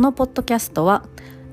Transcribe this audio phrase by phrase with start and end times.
[0.00, 1.04] このポッドキャストは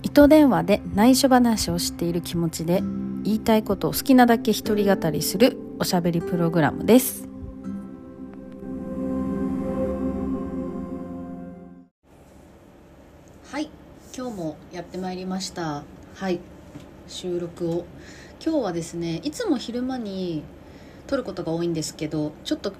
[0.03, 2.79] 糸電話で内緒話をしている気持ちで
[3.25, 7.27] 言いたいことを好きなだけ一人語りするおしゃべりプログラムです。
[13.52, 13.70] はい
[14.15, 15.84] 今日もやってまいりました。
[16.16, 16.39] はい
[17.09, 17.86] 収録を。
[18.41, 20.41] 今日はですねいつも昼間に
[21.07, 22.71] 撮ることが多いんですけどちょっと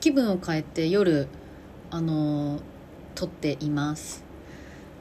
[0.00, 1.28] 気分を変えて夜
[1.90, 2.60] あの
[3.14, 4.31] 撮っています。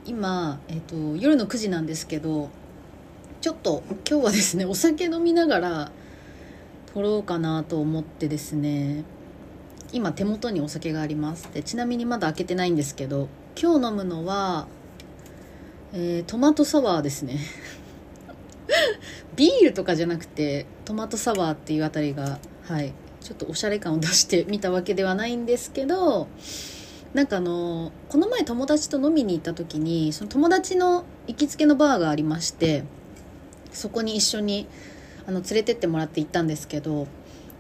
[0.06, 2.50] 今、えーと、夜の9時なんですけど
[3.40, 5.92] ちょっと今日はですねお酒飲みながら
[6.94, 9.04] 撮ろうかなと思ってですね
[9.94, 11.50] 今手元にお酒があります。
[11.54, 13.28] でちなみにまだ開けてないんですけど
[13.62, 14.68] 今日飲むのは、
[15.94, 17.40] えー、トマトサワーですね。
[19.36, 26.28] ビールとかじゃなくてトマトサワーっていうあたりがはいちょっとおしゃれ感を出してみたわけではないんですけど
[27.14, 32.84] なんかあのこの前友達と飲みに行った時にその友達の行きつけのバーがありまして
[33.72, 34.68] そこに一緒に
[35.28, 37.08] あの連れてってもらって行ったんですけど、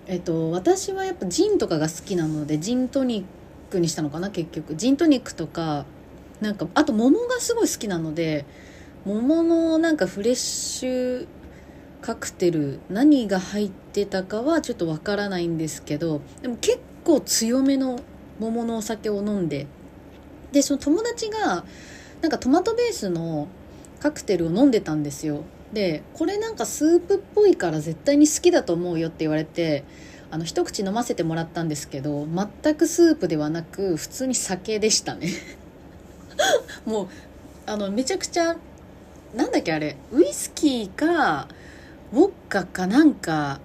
[0.07, 4.75] えっと、私はやっぱジンとかが好きなのでジントニックにしたのかな結局。
[4.75, 5.85] ジントニックとか
[6.39, 8.45] なんかあと桃がすごい好きなので
[9.05, 11.27] 桃のなんかフレッシュ
[12.01, 17.99] カクテル何が入ってたかはちょっとわからないんですけどでも結構強めの
[18.41, 19.67] 桃のお酒を飲んで。
[20.51, 21.63] でその友達が
[22.21, 23.47] なんかトマトベースの
[23.99, 25.43] カクテルを飲んでたんですよ。
[25.71, 29.85] でこれなんかスープっぽいから絶対に好きだと思うよって言われて
[30.29, 35.29] あの一口飲ませてもらったんですけど全くスープではなく普通に酒でしたね。
[36.85, 37.07] もう
[37.65, 38.57] あのめちゃくちゃ
[39.35, 41.47] なんだっけあれウイスキーか
[42.11, 43.61] ウォッカかなんか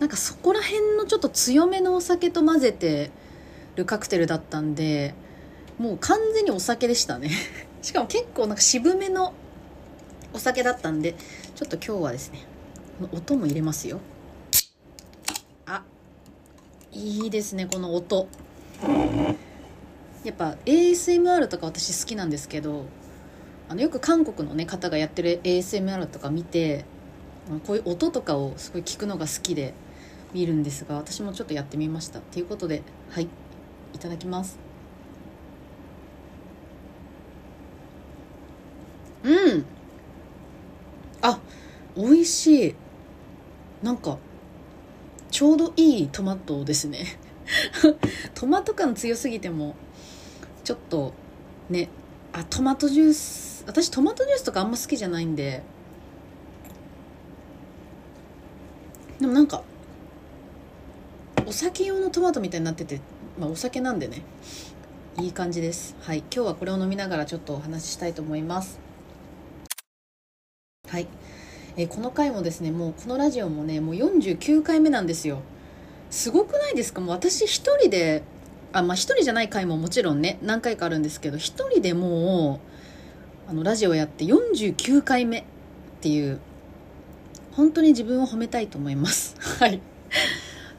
[0.00, 3.10] なんかそこら辺のちょっと強めのお酒と混ぜて
[3.76, 5.14] るカクテルだったんで
[5.78, 7.30] もう完全にお酒でしたね。
[7.82, 9.34] しかも結構なんか渋めの
[10.32, 11.14] お酒だったんで
[11.54, 12.40] ちょっと今日はですね
[13.12, 14.00] 音も入れますよ。
[15.66, 15.82] あ
[16.92, 18.28] いいですねこの音。
[20.24, 22.86] やっぱ ASMR とか私好きなんですけど
[23.68, 26.84] あのよく韓国の、ね、方がやってる ASMR とか見て
[27.66, 29.72] こういう音とかをすごい聞くのが好きで
[30.34, 32.18] 見るんですが私もちょっとやってみました。
[32.18, 33.28] っていうことではい。
[33.96, 34.58] いただきます。
[39.24, 39.64] うん。
[41.22, 41.40] あ
[41.96, 42.74] 美味しい。
[43.82, 44.18] なんか
[45.30, 47.18] ちょうどいいトマトですね。
[48.34, 49.74] トマト感強すぎても
[50.64, 51.12] ちょっと
[51.70, 51.88] ね
[52.32, 55.62] あトマトジュース私トマトジュースとかあんま好きじゃないんで。
[59.18, 59.62] でもなんか
[61.46, 63.00] お酒用のトマトみたいになってて
[63.38, 64.22] まあ、お酒なんでね。
[65.18, 65.94] いい感じです。
[66.00, 66.18] はい。
[66.34, 68.78] 今日はこれを飲みながらちょっとお話ししたいと思います。
[70.88, 71.08] はい、
[71.76, 75.40] えー、この回もですねもうこのラジオもねもう49回目なんですよ。
[76.10, 77.00] すごくないですか？
[77.00, 78.22] もう私一人で
[78.72, 82.60] あまあ一人じゃない回ももちろんね何回かあるんですけど一人でも
[83.46, 85.44] うあのラジオやって49回目っ
[86.00, 86.40] ていう
[87.52, 89.34] 本当に自分を褒めたいと思います。
[89.60, 89.80] はい。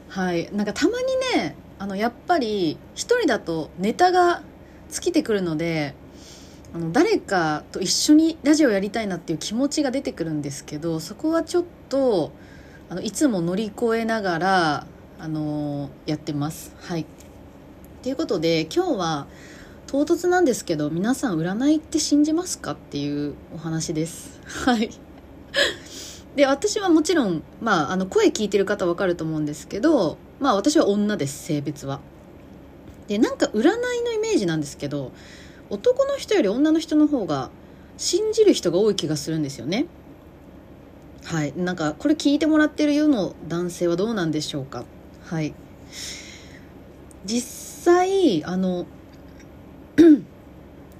[0.08, 0.48] はい。
[0.52, 4.42] なんかたまにねあのやっぱり一人だとネタが
[4.90, 5.94] 尽きてくるので
[6.74, 12.32] あの誰かと一緒にラジオやりたいなっていう気持ちが出てくるんですけどそこはちょっと
[12.90, 14.86] あのいつも乗り越えながら
[15.18, 16.74] あのやってます。
[16.80, 17.06] はい
[18.02, 19.26] ということで今日は
[19.86, 24.40] 唐突なんですけど皆さん占いって信じますかっていうお話です。
[24.64, 24.90] はい
[26.36, 32.00] で私はもちろん、まあ、あの声聞いてる方わかると思うんですけどまあ私は女です性別は。
[33.08, 33.62] でなんか占い
[34.02, 35.12] のイメージなんですけど
[35.70, 37.50] 男の人より女の人の方が
[37.96, 39.86] 信じる人が多い気がするんですよね。
[41.24, 41.52] はい。
[41.56, 44.84] なんかこれ聞いてもらってる世の男性はどうなんでしょうか。
[45.24, 45.54] はい。
[47.24, 48.86] 実際あの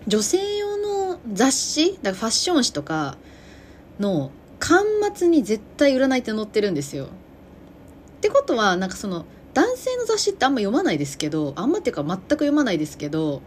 [0.07, 3.17] 女性用の雑誌だからファッション誌とか
[4.01, 4.85] の巻
[5.15, 7.09] 末に絶対占いって載ってるんですよ。
[8.19, 9.25] ってことはなんかその
[9.55, 13.43] 男性の雑誌ってあんま読まないですけどあんまっていうか全く読まないですけど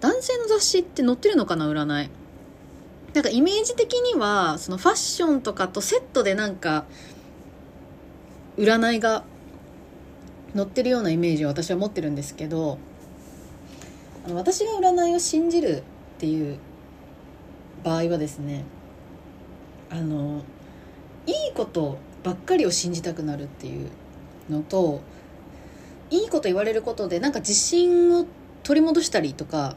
[0.00, 2.10] 男性の雑誌って載ってるのかな占い。
[3.14, 6.86] なんかイメージ的にはそのファッションとかとセットでなんか
[8.56, 9.24] 占いが
[10.54, 12.78] 載ってるようなイメージを私は持ってるんですけど
[14.24, 15.82] あの私が占いを信じるっ
[16.18, 16.58] ていう
[17.84, 18.64] 場合はですね
[19.90, 20.42] あの
[21.26, 23.90] いいことばっかりを信じたくなるっていう
[24.50, 25.00] のと
[26.10, 28.26] いいこと言われることでなんか自信を
[28.62, 29.76] 取り戻したりとか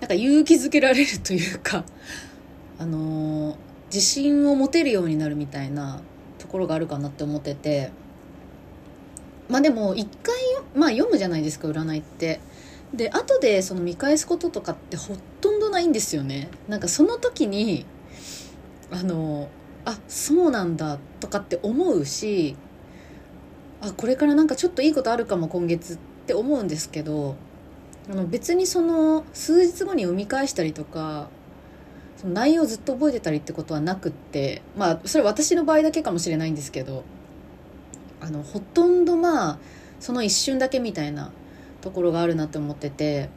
[0.00, 1.84] なんか勇気づけられるというか
[2.78, 3.56] あのー、
[3.86, 6.00] 自信を持てるようになるみたいな
[6.38, 7.90] ところがあるかなって思ってて。
[9.48, 10.34] まあでも一回、
[10.74, 12.40] まあ、読むじゃないですか占いって。
[12.92, 16.48] で後でその見返すこととかってほとんどないんですよね。
[16.68, 17.84] なんかその時に
[18.90, 19.48] あの
[19.84, 22.56] あそうなんだとかって思うし
[23.80, 27.36] あこれからなんかちょっといいことあるかも今月って思うんですけど
[28.10, 31.28] あの別にその数日後に読み返したりとか
[32.16, 37.04] その内容をずっと覚えてたりってことはなくってまあそれ私の場合だけかもしれないんですけど
[38.20, 39.58] あのほとんどまあ
[40.00, 41.32] その一瞬だけみたいな
[41.80, 43.28] ところがあるなって思ってて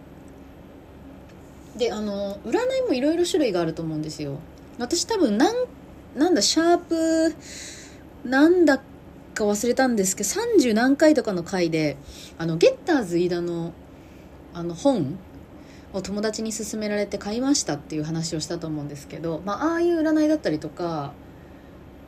[1.77, 4.39] であの占いもいろいろ種類があると思うんですよ。
[4.77, 5.55] 私多分なん
[6.15, 7.35] なんだシャープ
[8.23, 8.81] なんだ
[9.39, 11.97] か忘れたんですけど30何回とかの回で
[12.37, 13.73] あのゲッターズ飯田の
[14.53, 15.17] あの本
[15.93, 21.13] を友達に勧められて買いましたっていう話をしたと思うんですけど、まあ、ああいう占いだったりとか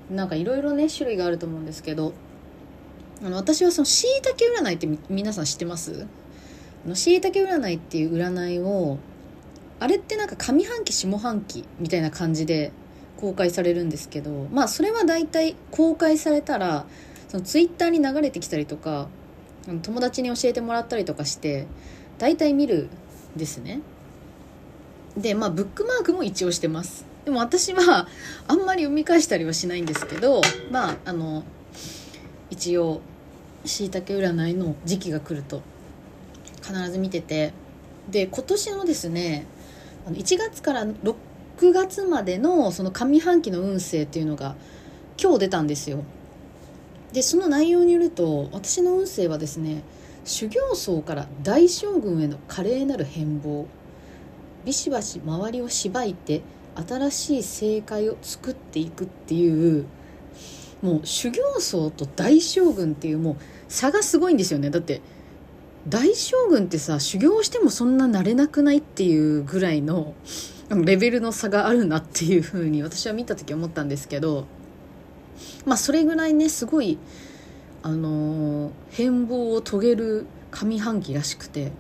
[0.09, 2.13] なんかいろいろね種類があると思うんですけど
[3.23, 6.07] あの私はそのしいたけ占いって皆さん知ってます？
[6.95, 8.97] しいたけ占いっていう占いを
[9.79, 12.71] あれってなんか上半期下半期みたいな感じで
[13.17, 16.85] 公開されるんですけどまあそれは大体公開されたら
[17.31, 19.07] そのツイッターに流れてきたりとか
[19.83, 21.65] 友達に教えてもらったりとかして
[22.17, 22.89] 大体見る
[23.37, 23.79] ですね。
[25.15, 27.05] でまあブックマークも一応してます。
[27.23, 28.09] でも私は
[28.49, 30.41] あんまり読み返したりはしないんですけど
[30.71, 31.45] まああの
[32.49, 32.99] 一応
[33.63, 35.61] しいたけ占いの時期が来ると
[36.61, 37.53] 必ず見てて。
[38.09, 39.45] で今年のですね
[40.07, 41.15] 1月から6
[41.71, 44.55] 月までのその上半期の運勢っていうのが
[45.21, 46.03] 今日出たんですよ。
[47.13, 49.83] でその内容によると私の運勢はですね
[50.23, 53.65] 修行僧から大将軍への華麗なる変貌
[54.65, 56.41] ビシバシ周りをしばいて
[56.75, 59.85] 新しい正解を作っていくっていう
[60.81, 63.35] もう修行僧と大将軍っていうもう
[63.67, 64.69] 差がすごいんですよね。
[64.69, 65.01] だって
[65.87, 70.13] 大将軍ってさ修行してもそんななれなくないっていうぐらいの
[70.69, 74.45] レベルの差があるなっていうふうに私は見た時思ったんですけど
[75.65, 76.97] まあそれぐらいねすごい
[77.83, 81.71] あのー、変貌を遂げる上半期らしくて。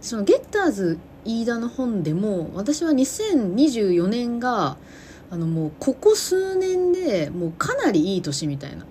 [0.00, 4.76] そのゲッターズ飯田の本でも私は2024年が
[5.30, 8.86] あのもうここ数年でもうかなりいい年みたいな。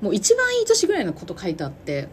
[0.00, 2.08] もう一番いい年ぐらいのこと書いてあって。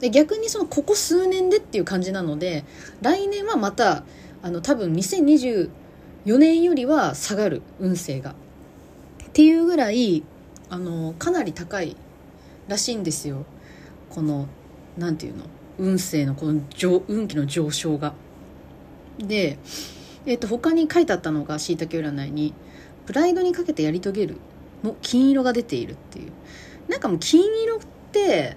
[0.00, 2.64] で逆にそのここ数年でっていう感じなので
[3.00, 4.04] 来年はまた
[4.42, 5.70] あの多分2024
[6.38, 8.34] 年よりは下がる運勢が。
[9.36, 10.22] っていうぐらい
[10.70, 11.94] あのかなり高い
[12.68, 13.44] らしいんですよ。
[14.08, 14.48] この
[14.96, 15.44] 何て言うの？
[15.78, 16.62] 運勢のこの
[17.06, 18.14] 運気の上昇が。
[19.18, 19.58] で、
[20.24, 22.54] えー、と他に書いてあったのがしいたけ占いに
[23.04, 24.38] 「プライドにかけてやり遂げる」
[24.82, 26.32] も金色が出ているっていう。
[26.88, 27.80] なんかもう金色っ
[28.12, 28.56] て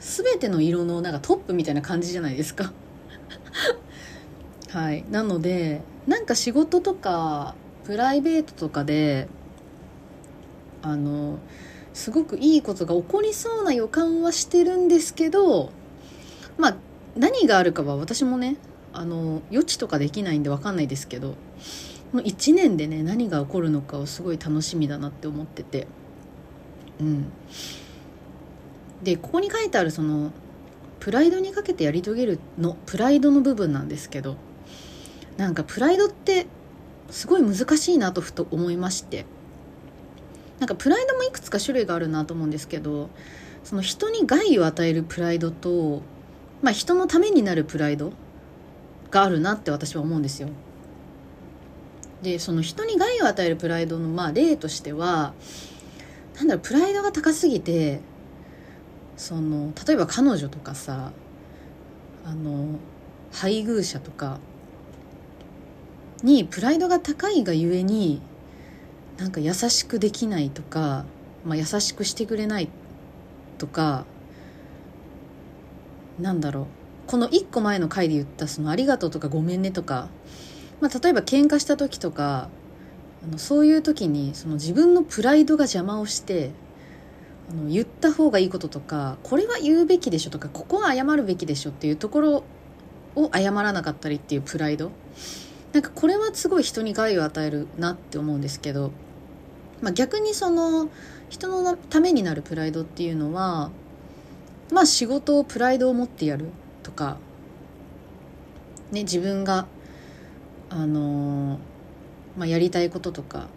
[0.00, 2.72] 全ての色のなんかトップみたいな感じじゃないですか。
[4.72, 5.04] はい。
[5.10, 9.28] なのでなんか仕事とかプライベートとかで
[10.82, 11.38] あの
[11.92, 15.72] すごくいいことが起こりそうな予感はしてるんですけど
[16.56, 16.76] まあ
[17.16, 18.56] 何があるかは私もね
[18.92, 21.34] あの予知とかできないんで分かんないですけど
[22.12, 25.86] この1年でね何が起こるのかをすごい楽しみだなって思ってて。
[27.00, 27.32] うん。
[29.02, 30.32] でここに書いてあるその
[30.98, 34.36] プライドにかけてやり遂げるのプライドの部分なんですけど
[35.36, 36.46] なんかプライドって
[37.10, 39.24] すごい難しいなとふと思いまして。
[40.58, 43.10] なんかプライドもいくつか種類があるなと思うんですけど
[43.64, 46.02] その人に害を与えるプライドと、
[46.62, 48.12] まあ、人のためになるプライド
[49.10, 50.48] があるなって私は思うんですよ。
[52.22, 55.34] でその人に害を与えるプライドのまあ例としては
[56.36, 58.00] なんだろうプライドが高すぎて
[59.16, 61.12] その例えば彼女とかさ
[62.24, 62.78] あの
[63.32, 64.38] 配偶者とか
[66.22, 68.20] にプライドが高いがゆえに
[69.18, 71.04] なんか優しくできないとか、
[71.44, 72.68] まあ、優しくしてくれない
[73.58, 74.06] とか
[76.18, 76.66] なんだろう。
[77.08, 80.08] この1個前の回で言ったその「ありがとう」とか「ごめんね」とか、
[80.80, 82.50] まあ、例えば喧嘩した時とか
[83.24, 86.50] あのそういう時にその自分のプライドが邪魔をして
[87.50, 92.44] あの言った方がいいこととかこれは言うべきでしょとかここは謝るべきでしょっていうところ
[93.16, 94.90] を謝らなかったりっていうプライド。
[95.72, 98.90] なんかこれはすごい人に害を与えるなって思うんですけど
[99.80, 100.88] まあ、逆にその
[101.28, 103.70] 人のためになるプライドっていうのは
[104.72, 106.46] まあ仕事をプライドを持ってやる
[106.82, 107.18] とか、
[108.90, 109.66] ね、自分が
[110.70, 111.58] あの
[112.36, 113.48] まあ、やりたいこととか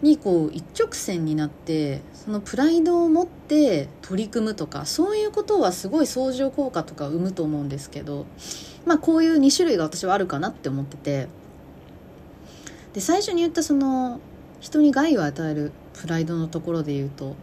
[0.00, 8.26] にこう一直線になってそのプライドを持って取り組むとかそういうことはすごい相乗効果とか生むと思うんですけど、
[8.86, 11.28] まあ、こういう2種類が私はあるかなって思ってて。
[12.94, 14.20] で最初に言ったその
[14.64, 17.36] 人に害を与えるプライドのところで言うと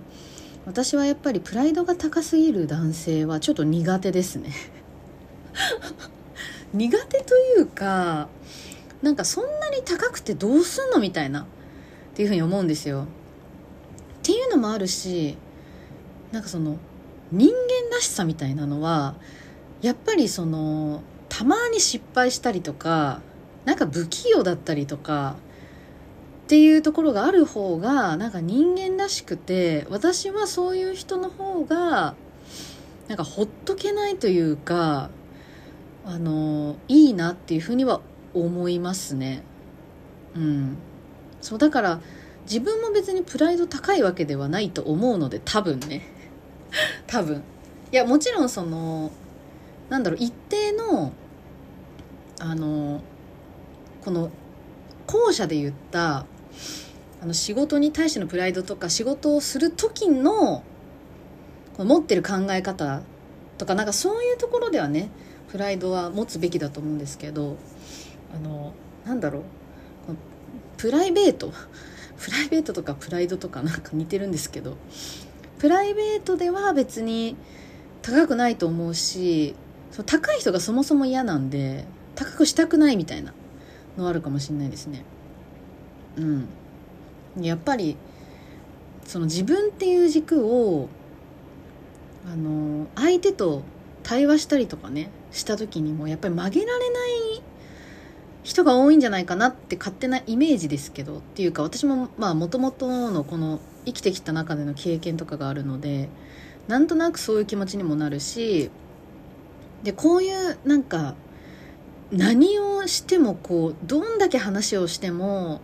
[0.66, 4.52] 私はやっぱりプライドが高すぎる男性はちょっと苦手ですね。
[6.74, 8.28] 苦手というか
[9.04, 11.46] なんかそんなに高くてどうすんのみたいなっ
[12.16, 13.04] ていうふうに思うんですよ。
[13.04, 13.06] っ
[14.24, 15.38] ていうのもあるし
[16.32, 16.78] なんかその
[17.32, 19.14] 人間らしさみたいなのは
[19.84, 23.22] やっぱりそのたまに失敗したりとか
[23.66, 25.36] なんか不器用だったりとか
[26.52, 32.14] っていうところがある方がなんか人間らしくて私はそういう人の方が
[33.08, 35.10] なんかほっとけないというか
[36.04, 38.02] あのいいなっていうふうには
[38.34, 39.44] 思いますね。
[40.36, 40.78] うん。
[41.40, 42.02] そうだから
[42.44, 46.06] 自分も別にプライド高いわけではないと思うので多分ね。
[47.08, 47.44] 多分。
[47.94, 49.10] いやもちろんその
[49.88, 51.14] なんだろう一定の
[52.40, 53.00] あの
[54.04, 54.30] この
[55.08, 56.26] 後者で言った
[57.22, 60.64] あの仕事に対してのプライドとか仕事をする時の
[61.78, 63.02] この持ってる考え方
[63.58, 65.10] とかなんかそういうところではね
[65.50, 67.58] プライドは持つべきだと思うんですけど
[68.34, 68.74] あの
[69.06, 69.44] なんだろう
[70.78, 71.54] プライベート
[72.18, 74.78] プライベートとかプライドとかなんか似てるんですけど
[75.60, 77.36] プライベートでは別に
[78.02, 79.56] 高くないと思うし
[80.06, 83.34] 高い人がそもそも嫌なんで高くしたくないみたいな
[83.98, 85.04] のあるかもしれないですね。
[86.18, 86.48] うん。
[87.40, 87.98] やっぱり
[89.06, 90.90] その自分っていう軸を
[92.26, 93.64] あの相手と
[94.04, 97.42] 対話したりとかねした時にもやっぱり曲げられない
[98.44, 106.10] 人が多いんじゃないかなって勝手なイメージですけどっていうか私もまあもともとのこの生きてきた中での経験とかがあるので
[106.68, 108.72] なんとなくそういう気持ちにもなるし
[109.84, 111.16] でこういうなんか
[112.12, 115.62] 何をしてもこうどんだけ話をしても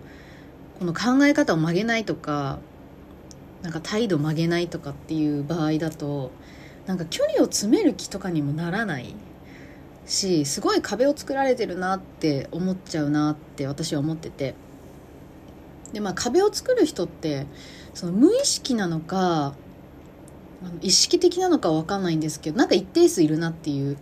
[0.79, 2.60] この考え方を曲げないとか
[3.62, 6.31] なんか態度曲げないとかっていう場合だと
[6.86, 9.13] なんか距離を詰める気とかにもならない
[10.05, 14.55] しすごい壁を作られてるなって思っちゃうなって私は思ってて。
[15.93, 17.46] でまあ壁を作る人って
[17.93, 19.53] その無意識なのか
[20.81, 23.98] 意識的なのか分かんないんですけどなんか一定数いるなっていう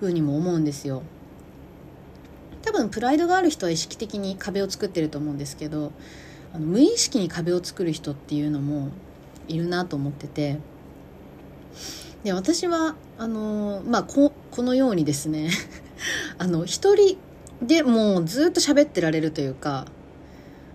[0.00, 1.02] ふうにも思うんですよ。
[2.78, 5.92] 分プライドがある人は意識的に壁を作ってると思うんですけど
[6.52, 8.90] あの無意識に壁を作る人っていうのも
[9.48, 10.58] いるなと思ってて。
[12.24, 15.50] で私はあのまあここのようにですね
[16.36, 17.16] あの一人
[17.62, 19.86] でもうずっと喋ってられるというか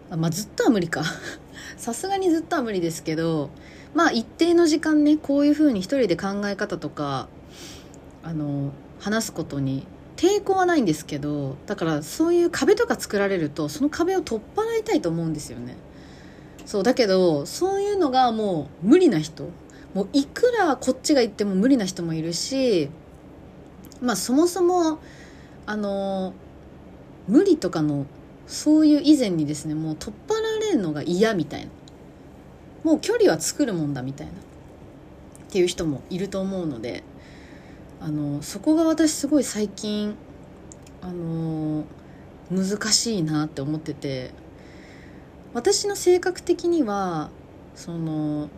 [0.10, 1.04] まあずっとは無理か。
[1.78, 3.50] さすがにずっとは無理ですけど
[3.94, 7.28] まあ一定の時間ねこういうふうに一人で考え方とか
[8.24, 9.86] あの話すことに
[10.24, 15.76] 抵抗はないんですけどだからそういう壁とか作られるとその壁を取っ払いたいと思うんですよね。
[16.66, 19.50] そうだけどそういうのがもう無理な人。
[19.94, 22.90] もういくらこっちが言っても無理な人もいるし
[24.02, 25.00] まあそもそも
[25.66, 26.34] あの
[27.28, 28.06] 無理とかの
[28.48, 31.72] そういう以前にですねもう取っ払われるのが嫌みたいな。
[32.86, 34.34] もう距離は作るもんだみたいな。
[34.34, 34.36] っ
[35.52, 37.04] ていう人もいると思うので。
[38.04, 40.18] あのそこが私すごい最近
[41.02, 41.86] あの
[42.52, 44.32] 難しいなって思ってて
[45.54, 47.30] 私の性格的には
[47.76, 48.50] その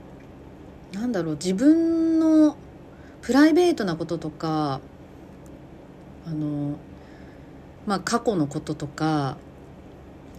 [0.93, 2.57] なんだろう自分の
[3.21, 4.81] プライベートなこととか
[6.25, 6.77] あの
[7.85, 9.37] まあ過去のこととか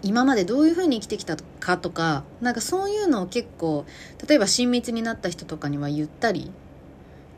[0.02, 3.86] 今までどういうふうに生きてきたかとかなんかそういうのを結構
[4.26, 6.50] 例えば親密になった人とかには言ったり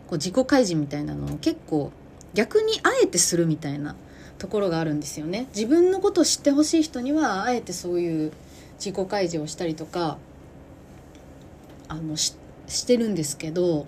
[0.08, 1.92] こう自己開示みたいなのを結構
[2.34, 3.94] 逆にあえてするみたいな
[4.38, 5.46] ところがあるんですよね。
[5.54, 8.32] 自分のことを知ってほしい人にはあえてそういう
[8.78, 10.18] 自己開示をしたりとか
[11.88, 12.34] あのし
[12.66, 13.86] してるんですけど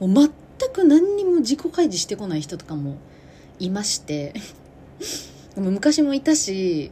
[0.00, 0.30] もう全
[0.72, 2.96] く何にも自己開示してこない人とかも
[3.58, 4.32] いまして
[5.54, 6.90] で も昔もいたし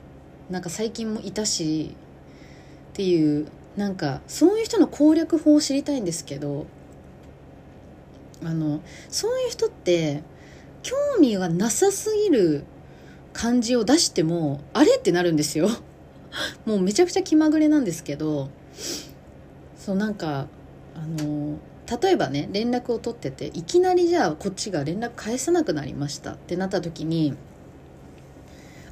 [0.50, 1.94] なんか最近もいたし
[2.92, 3.46] っていう
[3.76, 6.66] なんかそういう人の攻略法を知りたいんですけど
[8.44, 10.22] あのそういう人って
[10.82, 12.64] 興味がなさすぎる
[13.32, 15.68] 感じを出してもあれってなるんですよ。
[16.64, 18.50] もうめちゃくちゃ気まぐれなんですけど
[19.76, 20.46] そうなんか
[20.94, 21.58] あの
[22.00, 27.34] 例えばね連絡を取ってていきなりじゃあこっちが連絡返さなくなりましたってなった時に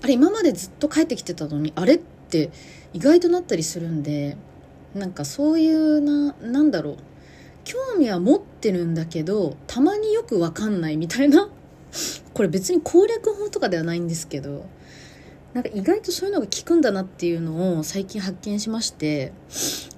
[0.03, 2.51] あれ今までずっと帰ってきてたのにあれって
[2.93, 4.37] 意外となったりするんで
[4.95, 6.97] なんかそういうななんだろう。
[7.69, 11.51] 興味は持ってるんだけどたまによくわかんないみたいな。
[12.33, 14.65] これ別に攻略法とかではないんですけど
[15.53, 19.33] なんか意外とそういうのが効くんだなっていうのを最近発見しまして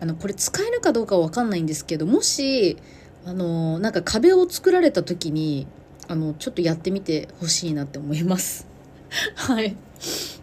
[0.00, 2.76] あのこれ使えるかどうかは分かんないんですけどもし
[3.24, 5.66] あのなんか壁を作られた時に
[6.08, 8.66] あのちょっとやってみてほしいなって思います。
[9.36, 9.76] はい。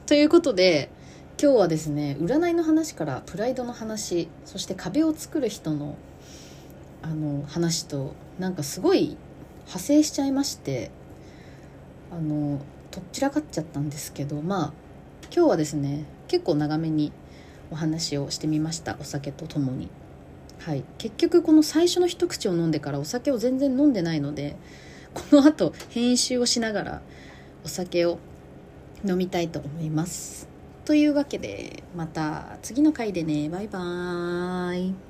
[0.05, 0.89] ということで
[1.41, 5.95] 今日はですね占いの話からプライドの話そして壁を作る人の
[7.09, 9.17] あの話となんかすごい
[9.59, 10.91] 派生しちゃいまして
[12.11, 12.59] あの
[12.91, 14.73] とっちらかっちゃったんですけどまあ
[15.33, 17.13] 今日はですね結構長めに
[17.71, 19.89] お話をしてみましたお酒とともに。
[20.59, 20.83] はい。
[20.97, 24.55] 結局この最初の一口を飲んでからお酒を全然飲んでないので
[25.13, 27.01] この後編集をしながら
[27.63, 28.19] お酒を
[29.05, 30.47] 飲みたいと思います。
[30.85, 33.49] というわけでまた次の回でね。
[33.49, 35.06] バイバーイ。